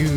[0.00, 0.08] Good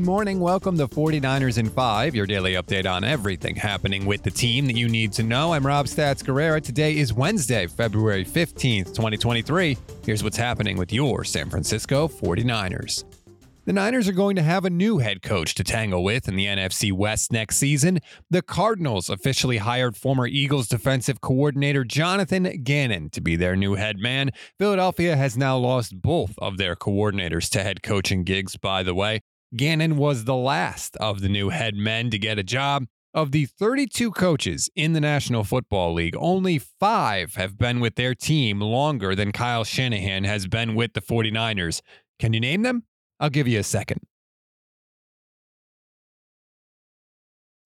[0.00, 0.40] morning.
[0.40, 4.74] Welcome to 49ers in 5, your daily update on everything happening with the team that
[4.74, 5.52] you need to know.
[5.52, 6.60] I'm Rob Stats Guerrera.
[6.60, 9.78] Today is Wednesday, February 15th, 2023.
[10.04, 13.04] Here's what's happening with your San Francisco 49ers.
[13.64, 16.46] The Niners are going to have a new head coach to tangle with in the
[16.46, 18.00] NFC West next season.
[18.28, 23.98] The Cardinals officially hired former Eagles defensive coordinator Jonathan Gannon to be their new head
[23.98, 24.32] man.
[24.58, 29.20] Philadelphia has now lost both of their coordinators to head coaching gigs, by the way.
[29.54, 32.86] Gannon was the last of the new head men to get a job.
[33.14, 38.16] Of the 32 coaches in the National Football League, only five have been with their
[38.16, 41.80] team longer than Kyle Shanahan has been with the 49ers.
[42.18, 42.86] Can you name them?
[43.22, 44.00] I'll give you a second.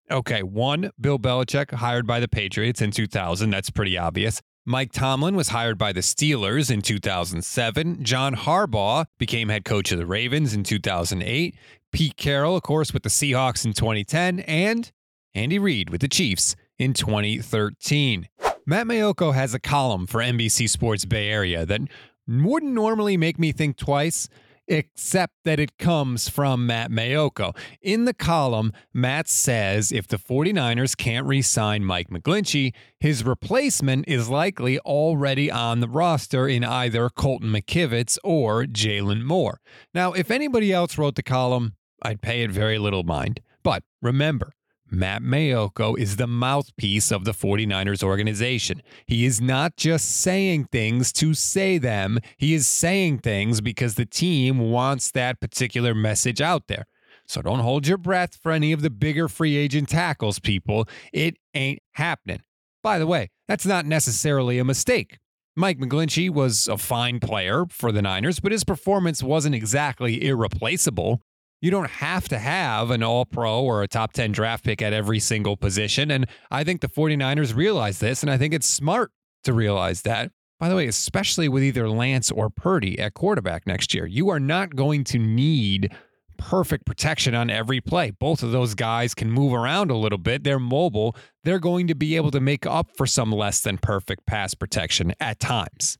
[0.09, 3.49] Okay, one, Bill Belichick, hired by the Patriots in 2000.
[3.49, 4.41] That's pretty obvious.
[4.65, 8.03] Mike Tomlin was hired by the Steelers in 2007.
[8.03, 11.55] John Harbaugh became head coach of the Ravens in 2008.
[11.91, 14.41] Pete Carroll, of course, with the Seahawks in 2010.
[14.41, 14.91] And
[15.33, 18.29] Andy Reid with the Chiefs in 2013.
[18.65, 21.81] Matt Maiocco has a column for NBC Sports Bay Area that
[22.27, 24.29] wouldn't normally make me think twice
[24.67, 27.55] except that it comes from Matt Maiocco.
[27.81, 34.05] In the column, Matt says if the 49ers can't re sign Mike McGlinchey, his replacement
[34.07, 39.61] is likely already on the roster in either Colton McKivitz or Jaylon Moore.
[39.93, 43.41] Now, if anybody else wrote the column, I'd pay it very little mind.
[43.63, 44.53] But remember,
[44.89, 48.81] Matt Maiocco is the mouthpiece of the 49ers organization.
[49.05, 54.05] He is not just saying things to say them, he is saying things because the
[54.05, 56.85] team wants that particular message out there.
[57.27, 60.87] So don't hold your breath for any of the bigger free agent tackles, people.
[61.11, 62.41] It ain't happening.
[62.81, 65.17] By the way, that's not necessarily a mistake.
[65.57, 71.21] Mike McGlinchey was a fine player for the Niners, but his performance wasn't exactly irreplaceable.
[71.61, 74.93] You don't have to have an all pro or a top 10 draft pick at
[74.93, 76.11] every single position.
[76.11, 79.11] And I think the 49ers realize this, and I think it's smart
[79.43, 80.31] to realize that.
[80.59, 84.39] By the way, especially with either Lance or Purdy at quarterback next year, you are
[84.39, 85.95] not going to need
[86.37, 88.11] perfect protection on every play.
[88.11, 90.43] Both of those guys can move around a little bit.
[90.43, 91.15] They're mobile.
[91.43, 95.13] They're going to be able to make up for some less than perfect pass protection
[95.19, 95.97] at times.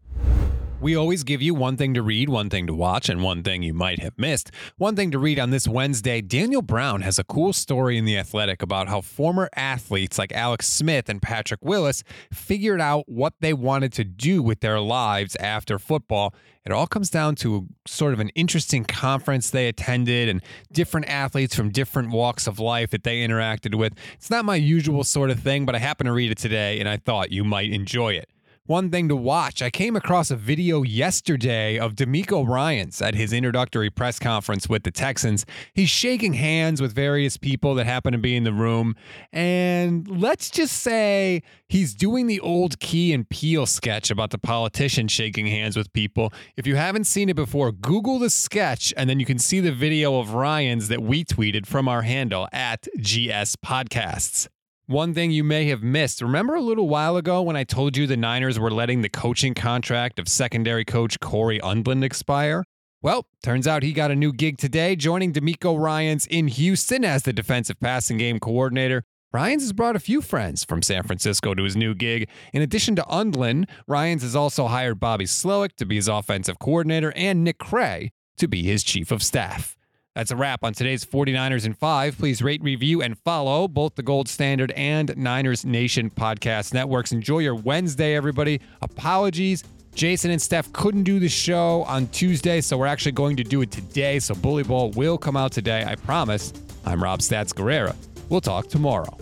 [0.79, 3.63] We always give you one thing to read, one thing to watch, and one thing
[3.63, 4.51] you might have missed.
[4.77, 8.15] One thing to read on this Wednesday Daniel Brown has a cool story in The
[8.15, 13.53] Athletic about how former athletes like Alex Smith and Patrick Willis figured out what they
[13.53, 16.35] wanted to do with their lives after football.
[16.63, 21.55] It all comes down to sort of an interesting conference they attended and different athletes
[21.55, 23.93] from different walks of life that they interacted with.
[24.13, 26.87] It's not my usual sort of thing, but I happened to read it today and
[26.87, 28.29] I thought you might enjoy it
[28.67, 29.61] one thing to watch.
[29.61, 34.83] I came across a video yesterday of DeMeco Ryans at his introductory press conference with
[34.83, 35.45] the Texans.
[35.73, 38.95] He's shaking hands with various people that happen to be in the room.
[39.31, 45.07] And let's just say he's doing the old Key and Peele sketch about the politician
[45.07, 46.33] shaking hands with people.
[46.57, 49.71] If you haven't seen it before, Google the sketch and then you can see the
[49.71, 54.49] video of Ryans that we tweeted from our handle at GS Podcasts.
[54.89, 56.21] One thing you may have missed.
[56.21, 59.53] Remember a little while ago when I told you the Niners were letting the coaching
[59.53, 62.63] contract of secondary coach Cory Undlin expire?
[63.01, 67.23] Well, turns out he got a new gig today, joining DeMeco Ryans in Houston as
[67.23, 69.03] the defensive passing game coordinator.
[69.33, 72.29] Ryans has brought a few friends from San Francisco to his new gig.
[72.53, 77.11] In addition to Undlin, Ryans has also hired Bobby Slowik to be his offensive coordinator
[77.13, 79.76] and Nick Cray to be his chief of staff.
[80.17, 82.17] That's a wrap on today's 49ers in 5.
[82.17, 87.11] Please rate, review, and follow both the Gold Standard and Niners Nation podcast networks.
[87.11, 88.59] Enjoy your Wednesday, everybody.
[88.81, 89.63] Apologies.
[89.93, 93.61] Jason and Steph couldn't do the show on Tuesday, so we're actually going to do
[93.61, 94.17] it today.
[94.17, 96.51] So Bully Ball will come out today, I promise.
[96.83, 97.95] I'm Rob Stats Guerrera.
[98.27, 99.15] We'll talk tomorrow.